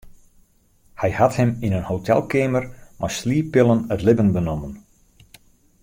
Hy 1.01 1.09
hat 1.19 1.33
him 1.39 1.51
yn 1.65 1.77
in 1.79 1.87
hotelkeamer 1.89 2.65
mei 2.99 3.11
slieppillen 3.17 3.81
it 3.93 4.01
libben 4.05 4.29
benommen. 4.37 4.73